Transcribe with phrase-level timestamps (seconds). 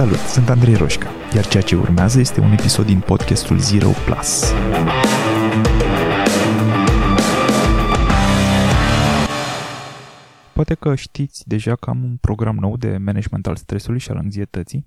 [0.00, 4.52] Salut, sunt Andrei Roșca, iar ceea ce urmează este un episod din podcastul Zero Plus.
[10.54, 14.16] Poate că știți deja că am un program nou de management al stresului și al
[14.16, 14.86] anxietății,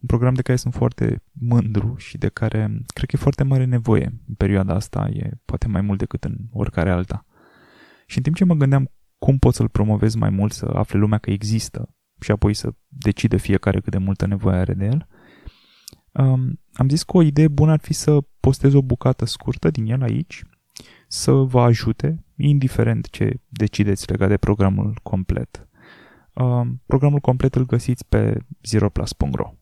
[0.00, 3.64] un program de care sunt foarte mândru și de care cred că e foarte mare
[3.64, 7.26] nevoie în perioada asta, e poate mai mult decât în oricare alta.
[8.06, 11.18] Și în timp ce mă gândeam cum pot să-l promovez mai mult, să afle lumea
[11.18, 15.06] că există și apoi să decide fiecare cât de multă nevoie are de el,
[16.12, 19.86] um, am zis că o idee bună ar fi să postez o bucată scurtă din
[19.86, 20.42] el aici,
[21.08, 25.68] să vă ajute, indiferent ce decideți legat de programul complet.
[26.34, 29.52] Um, programul complet îl găsiți pe zeroplus.ro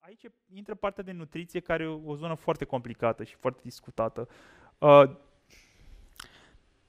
[0.00, 0.24] Aici
[0.54, 4.28] intră partea de nutriție, care e o zonă foarte complicată și foarte discutată.
[4.78, 5.02] Uh,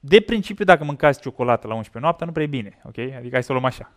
[0.00, 2.98] de principiu, dacă mâncați ciocolată la 11 noaptea, nu prea e bine, ok?
[2.98, 3.92] Adică hai să o luăm așa.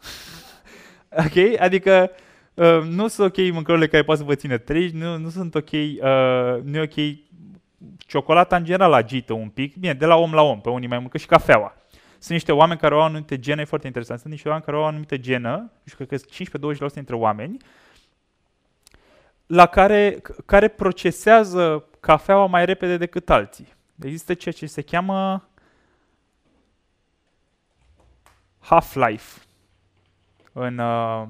[1.25, 1.59] ok?
[1.59, 2.11] Adică
[2.53, 5.71] uh, nu sunt ok mâncărurile care poate să vă țină treji, nu, nu sunt ok,
[5.71, 7.17] uh, nu e ok
[7.97, 10.99] ciocolata în general agită un pic, bine, de la om la om, pe unii mai
[10.99, 11.75] mult, că și cafeaua.
[12.11, 14.85] Sunt niște oameni care au anumite gene, e foarte interesant, sunt niște oameni care au
[14.85, 17.57] anumite genă, nu știu, cred că 15-20% dintre oameni,
[19.45, 23.67] la care, care procesează cafeaua mai repede decât alții.
[23.99, 25.49] Există ceea ce se cheamă
[28.59, 29.39] half-life
[30.53, 31.27] în uh,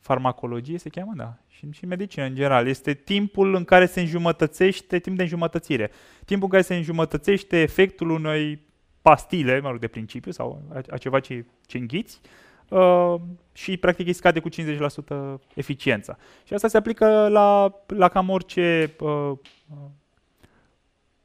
[0.00, 2.66] farmacologie, se cheamă, da, și, și medicină în general.
[2.66, 5.90] Este timpul în care se înjumătățește, timp de înjumătățire.
[6.24, 8.60] Timpul în care se înjumătățește efectul unei
[9.02, 12.20] pastile, mă rog, de principiu, sau a, a ceva ce, ce înghiți,
[12.68, 13.14] uh,
[13.52, 16.16] și practic îi scade cu 50% eficiența.
[16.44, 19.32] Și asta se aplică la, la cam orice uh,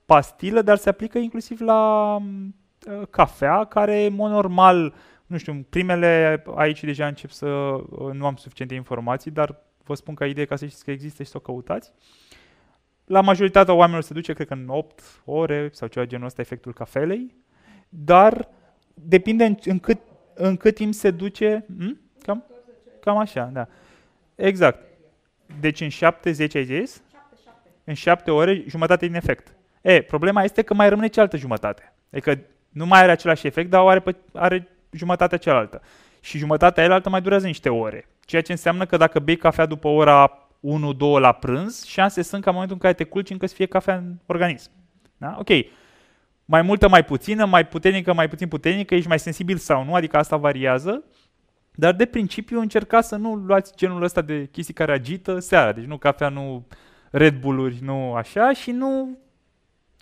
[0.05, 4.93] pastilă, dar se aplică inclusiv la uh, cafea, care, în mod normal,
[5.31, 10.15] nu știu, primele aici deja încep să uh, nu am suficiente informații, dar vă spun
[10.15, 11.91] ca idee ca să știți că există și să o căutați.
[13.05, 16.73] La majoritatea oamenilor se duce, cred că în 8 ore sau ceva genul ăsta, efectul
[16.73, 17.35] cafelei,
[17.89, 18.47] dar
[18.93, 19.99] depinde în, în, cât,
[20.33, 21.99] în cât timp se duce, hm?
[22.23, 22.45] cam,
[22.99, 23.67] cam așa, da.
[24.35, 24.83] Exact.
[25.59, 25.91] Deci în 7-10
[26.53, 27.01] ai zis?
[27.83, 29.55] În 7 ore, jumătate din efect.
[29.81, 31.93] E, problema este că mai rămâne cealaltă jumătate.
[32.11, 32.39] Adică
[32.69, 35.81] nu mai are același efect, dar are, are jumătatea cealaltă.
[36.19, 38.07] Și jumătatea aia mai durează niște ore.
[38.25, 42.49] Ceea ce înseamnă că dacă bei cafea după ora 1-2 la prânz, șanse sunt ca
[42.49, 44.71] în momentul în care te culci încă să fie cafea în organism.
[45.17, 45.35] Da?
[45.39, 45.49] Ok.
[46.45, 50.17] Mai multă, mai puțină, mai puternică, mai puțin puternică, ești mai sensibil sau nu, adică
[50.17, 51.03] asta variază.
[51.71, 55.71] Dar de principiu încercați să nu luați genul ăsta de chestii care agită seara.
[55.71, 56.67] Deci nu cafea, nu
[57.11, 59.17] Red Bull-uri, nu așa și nu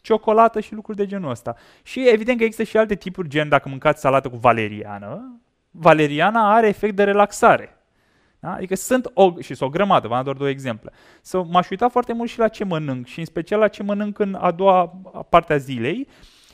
[0.01, 1.55] ciocolată și lucruri de genul ăsta.
[1.83, 6.67] Și evident că există și alte tipuri, gen dacă mâncați salată cu valeriană, valeriana are
[6.67, 7.77] efect de relaxare.
[8.39, 8.53] Da?
[8.53, 10.91] Adică sunt o, și sunt o grămadă, v-am doar două exemple.
[11.21, 14.19] Să m-aș uita foarte mult și la ce mănânc și în special la ce mănânc
[14.19, 14.87] în a doua
[15.29, 16.07] parte a zilei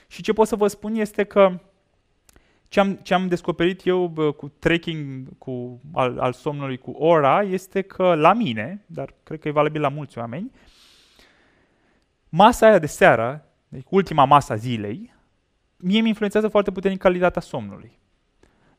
[0.08, 1.60] și ce pot să vă spun este că
[2.68, 7.42] ce am, ce am descoperit eu bă, cu tracking cu, al, al somnului cu ora
[7.42, 10.52] este că la mine, dar cred că e valabil la mulți oameni,
[12.36, 15.14] masa aia de seară, deci ultima masa zilei,
[15.78, 18.00] mie mi influențează foarte puternic calitatea somnului.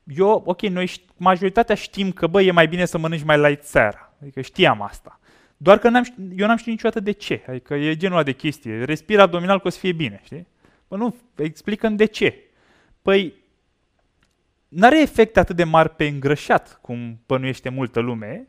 [0.05, 4.13] Eu, ok, noi majoritatea știm că, bă, e mai bine să mănânci mai light seara.
[4.21, 5.21] Adică știam asta.
[5.57, 6.05] Doar că n-am,
[6.37, 7.45] eu n-am știut niciodată de ce.
[7.49, 8.85] Adică e genul de chestie.
[8.85, 10.47] Respira abdominal că o să fie bine, știi?
[10.89, 12.43] Bă, nu, explică de ce.
[13.03, 13.35] Păi,
[14.69, 18.49] n-are efecte atât de mari pe îngrășat, cum bănuiește multă lume,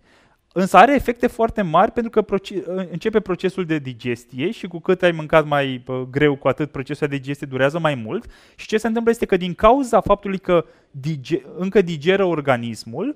[0.60, 5.02] Însă are efecte foarte mari pentru că proces, începe procesul de digestie și cu cât
[5.04, 8.32] ai mâncat mai greu, cu atât procesul de digestie durează mai mult.
[8.56, 13.16] Și ce se întâmplă este că din cauza faptului că dige, încă digeră organismul,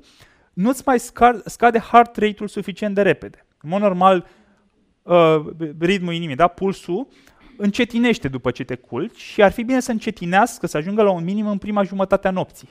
[0.54, 1.00] nu-ți mai
[1.46, 3.46] scade heart rate-ul suficient de repede.
[3.62, 4.28] În mod normal,
[5.02, 5.46] uh,
[5.80, 7.08] ritmul inimii, da, pulsul,
[7.58, 11.24] încetinește după ce te culci și ar fi bine să încetinească, să ajungă la un
[11.24, 12.70] minim în prima jumătate a nopții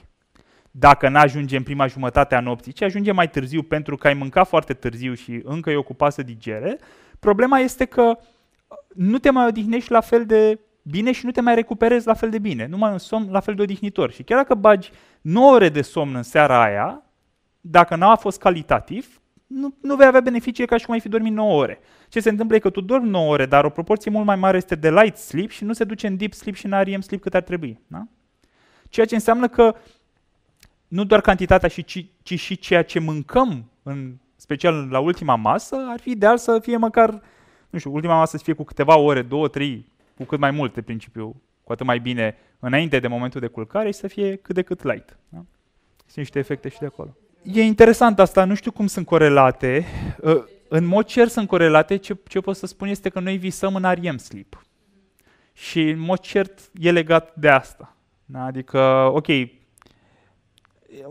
[0.70, 4.14] dacă nu ajunge în prima jumătate a nopții, ci ajunge mai târziu pentru că ai
[4.14, 6.78] mâncat foarte târziu și încă e ocupat să digere,
[7.18, 8.18] problema este că
[8.94, 12.30] nu te mai odihnești la fel de bine și nu te mai recuperezi la fel
[12.30, 12.66] de bine.
[12.66, 14.10] Nu mai un somn la fel de odihnitor.
[14.10, 14.90] Și chiar dacă bagi
[15.20, 17.02] 9 ore de somn în seara aia,
[17.60, 21.32] dacă n-a fost calitativ, nu, nu vei avea beneficii ca și cum ai fi dormit
[21.32, 21.80] 9 ore.
[22.08, 24.56] Ce se întâmplă e că tu dormi 9 ore, dar o proporție mult mai mare
[24.56, 27.22] este de light sleep și nu se duce în deep sleep și în REM sleep
[27.22, 27.80] cât ar trebui.
[27.86, 28.06] Da?
[28.88, 29.74] Ceea ce înseamnă că
[30.90, 36.00] nu doar cantitatea, ci, ci și ceea ce mâncăm, în special la ultima masă, ar
[36.00, 37.22] fi ideal să fie măcar,
[37.70, 40.82] nu știu, ultima masă să fie cu câteva ore, două, trei, cu cât mai multe,
[40.82, 44.62] principiu, cu atât mai bine, înainte de momentul de culcare și să fie cât de
[44.62, 45.16] cât light.
[45.28, 45.44] Da?
[45.96, 47.16] Sunt niște efecte și de acolo.
[47.42, 49.84] E interesant asta, nu știu cum sunt corelate.
[50.20, 53.74] Uh, în mod cer sunt corelate, ce, ce pot să spun este că noi visăm
[53.74, 54.62] în REM sleep.
[55.52, 57.96] Și în mod cert e legat de asta.
[58.24, 58.44] Da?
[58.44, 59.26] Adică, ok,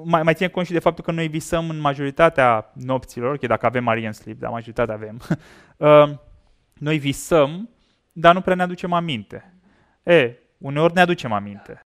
[0.03, 3.65] mai, mai ține cont și de faptul că noi visăm în majoritatea nopților, ok, dacă
[3.65, 5.21] avem REM sleep, dar majoritatea avem,
[5.77, 6.17] uh,
[6.73, 7.69] noi visăm,
[8.11, 9.53] dar nu prea ne aducem aminte.
[10.03, 11.79] E, uneori ne aducem aminte.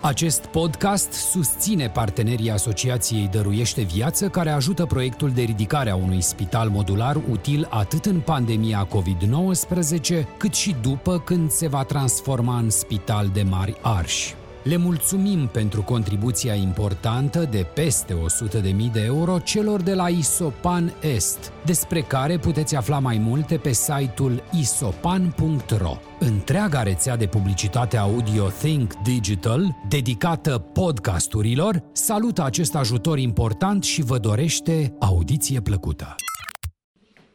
[0.00, 6.68] Acest podcast susține partenerii Asociației Dăruiește Viață, care ajută proiectul de ridicare a unui spital
[6.68, 13.28] modular util atât în pandemia COVID-19, cât și după când se va transforma în spital
[13.28, 14.34] de mari arși.
[14.64, 21.52] Le mulțumim pentru contribuția importantă de peste 100.000 de euro celor de la Isopan Est,
[21.64, 25.96] despre care puteți afla mai multe pe site-ul isopan.ro.
[26.18, 34.18] Întreaga rețea de publicitate audio Think Digital, dedicată podcasturilor, salută acest ajutor important și vă
[34.18, 36.14] dorește audiție plăcută.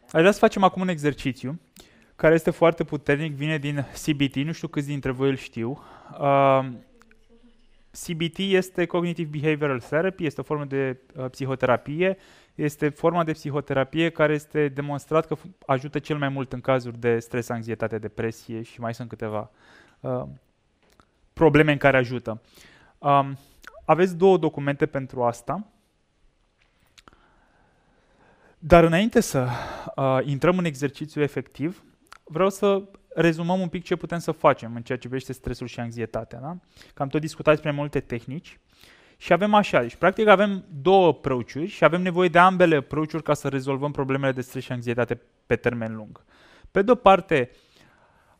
[0.01, 1.59] Aș vrea să facem acum un exercițiu
[2.15, 5.79] care este foarte puternic, vine din CBT, nu știu câți dintre voi îl știu.
[6.19, 6.65] Uh,
[7.91, 12.17] CBT este Cognitive Behavioral Therapy, este o formă de uh, psihoterapie,
[12.55, 17.19] este forma de psihoterapie care este demonstrat că ajută cel mai mult în cazuri de
[17.19, 19.51] stres, anxietate, depresie și mai sunt câteva
[19.99, 20.23] uh,
[21.33, 22.41] probleme în care ajută.
[22.97, 23.37] Um,
[23.85, 25.67] aveți două documente pentru asta.
[28.59, 29.47] Dar înainte să
[29.95, 31.83] uh, intrăm în exercițiu efectiv,
[32.23, 32.83] vreau să
[33.21, 36.39] rezumăm un pic ce putem să facem în ceea ce privește stresul și anxietatea.
[36.39, 36.57] Da?
[36.93, 38.59] Că am tot discutat despre multe tehnici
[39.17, 43.33] și avem așa, deci practic avem două approach și avem nevoie de ambele approach ca
[43.33, 46.23] să rezolvăm problemele de stres și anxietate pe termen lung.
[46.71, 47.51] Pe de o parte,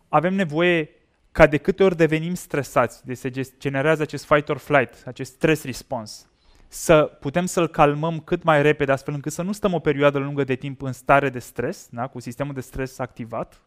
[0.08, 0.90] avem nevoie
[1.32, 5.64] ca de câte ori devenim stresați, de se generează acest fight or flight, acest stress
[5.64, 6.26] response,
[6.68, 10.44] să putem să-l calmăm cât mai repede, astfel încât să nu stăm o perioadă lungă
[10.44, 12.08] de timp în stare de stres, da?
[12.08, 13.62] cu sistemul de stres activat,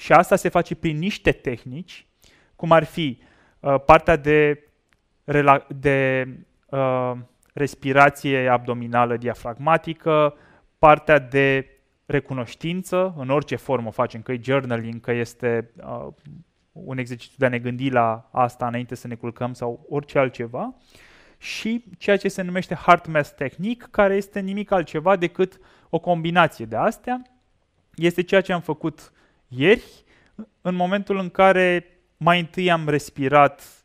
[0.00, 2.06] și asta se face prin niște tehnici,
[2.56, 3.18] cum ar fi
[3.60, 4.64] uh, partea de,
[5.68, 6.28] de
[6.66, 7.12] uh,
[7.52, 10.34] respirație abdominală diafragmatică,
[10.78, 11.66] partea de
[12.06, 16.06] recunoștință, în orice formă o facem, că e journaling, că este uh,
[16.72, 20.74] un exercițiu de a ne gândi la asta înainte să ne culcăm sau orice altceva,
[21.38, 25.58] și ceea ce se numește Heart Math Technique, care este nimic altceva decât
[25.90, 27.22] o combinație de astea.
[27.94, 29.12] Este ceea ce am făcut
[29.52, 30.04] ieri,
[30.60, 31.86] în momentul în care
[32.16, 33.84] mai întâi am respirat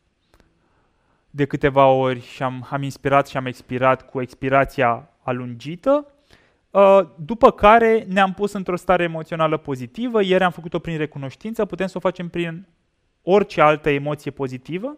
[1.30, 6.14] de câteva ori și am, am inspirat și am expirat cu expirația alungită,
[6.70, 11.88] uh, după care ne-am pus într-o stare emoțională pozitivă, ieri am făcut-o prin recunoștință, putem
[11.88, 12.68] să o facem prin
[13.22, 14.98] orice altă emoție pozitivă.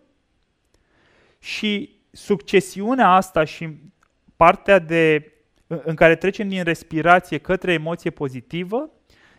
[1.40, 3.70] Și succesiunea asta și
[4.36, 5.32] partea de,
[5.68, 8.90] în care trecem din respirație către emoție pozitivă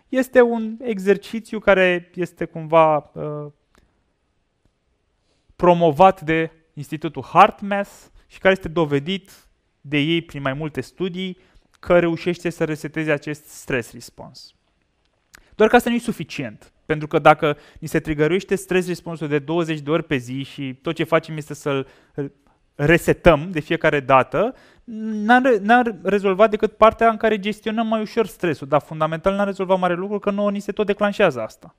[0.08, 3.46] este un exercițiu care este cumva uh,
[5.56, 7.90] promovat de Institutul HeartMath
[8.26, 9.30] și care este dovedit
[9.80, 11.38] de ei prin mai multe studii
[11.80, 14.52] că reușește să reseteze acest stress response.
[15.54, 16.72] Doar că asta nu e suficient.
[16.86, 20.74] Pentru că dacă ni se trigăruiește stres responsul de 20 de ori pe zi și
[20.82, 21.86] tot ce facem este să-l
[22.74, 24.54] resetăm de fiecare dată,
[25.60, 29.94] n-a, rezolvat decât partea în care gestionăm mai ușor stresul, dar fundamental n-a rezolvat mare
[29.94, 31.74] lucru că nouă ni se tot declanșează asta.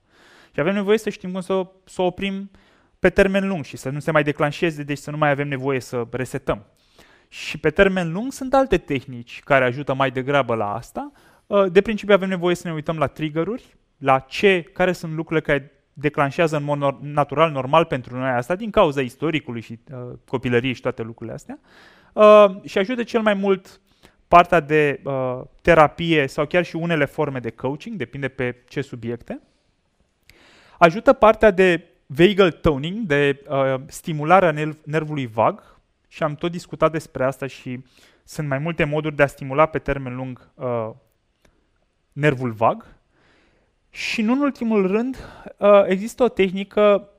[0.54, 2.51] Și avem nevoie să știm cum să, să oprim
[3.00, 5.80] pe termen lung și să nu se mai declanșeze, deci să nu mai avem nevoie
[5.80, 6.66] să resetăm.
[7.28, 11.12] Și pe termen lung sunt alte tehnici care ajută mai degrabă la asta.
[11.48, 15.46] Uh, de principiu avem nevoie să ne uităm la triggeruri, la ce, care sunt lucrurile
[15.46, 19.98] care declanșează în mod natural, normal pentru noi asta, din cauza istoricului și uh,
[20.28, 21.60] copilăriei și toate lucrurile astea.
[21.62, 21.99] Uh,
[22.63, 23.82] și ajută cel mai mult
[24.28, 29.42] partea de uh, terapie sau chiar și unele forme de coaching, depinde pe ce subiecte.
[30.78, 36.92] Ajută partea de vagal toning, de uh, stimularea nerv- nervului vag și am tot discutat
[36.92, 37.84] despre asta și
[38.24, 40.89] sunt mai multe moduri de a stimula pe termen lung uh,
[42.13, 42.86] nervul vag.
[43.89, 45.18] Și nu în ultimul rând,
[45.58, 47.10] uh, există o tehnică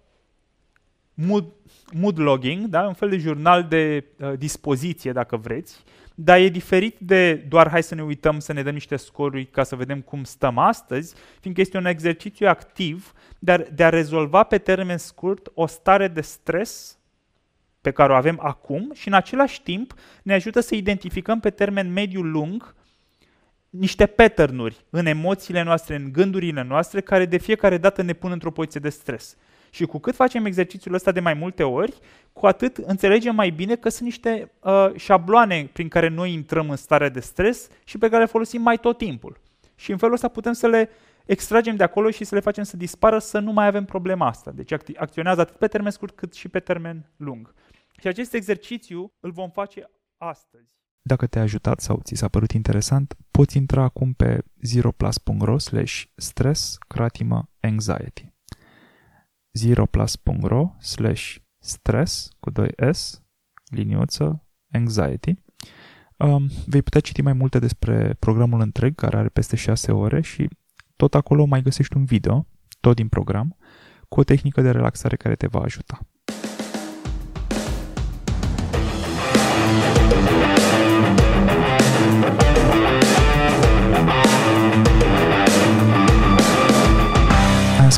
[1.27, 1.45] mood,
[1.93, 2.87] mood logging, da?
[2.87, 5.85] un fel de jurnal de uh, dispoziție, dacă vreți,
[6.15, 9.63] dar e diferit de doar hai să ne uităm, să ne dăm niște scoruri ca
[9.63, 14.43] să vedem cum stăm astăzi, fiindcă este un exercițiu activ de a, de a rezolva
[14.43, 16.99] pe termen scurt o stare de stres
[17.81, 21.93] pe care o avem acum și în același timp ne ajută să identificăm pe termen
[21.93, 22.75] mediu-lung
[23.71, 28.51] niște pattern în emoțiile noastre, în gândurile noastre, care de fiecare dată ne pun într-o
[28.51, 29.37] poziție de stres.
[29.71, 31.99] Și cu cât facem exercițiul ăsta de mai multe ori,
[32.33, 36.77] cu atât înțelegem mai bine că sunt niște uh, șabloane prin care noi intrăm în
[36.77, 39.41] stare de stres și pe care le folosim mai tot timpul.
[39.75, 40.91] Și în felul ăsta putem să le
[41.27, 44.51] extragem de acolo și să le facem să dispară, să nu mai avem problema asta.
[44.51, 47.55] Deci acționează atât pe termen scurt cât și pe termen lung.
[48.01, 50.79] Și acest exercițiu îl vom face astăzi.
[51.03, 56.79] Dacă te-a ajutat sau ți s-a părut interesant, poți intra acum pe zeroplus.ro slash stress
[56.89, 58.33] cratimă anxiety
[59.53, 63.23] zeroplus.ro slash stress cu 2 S,
[63.65, 65.35] liniuță, anxiety.
[66.17, 70.49] Um, vei putea citi mai multe despre programul întreg, care are peste 6 ore și
[70.97, 72.47] tot acolo mai găsești un video,
[72.81, 73.57] tot din program,
[74.09, 76.01] cu o tehnică de relaxare care te va ajuta.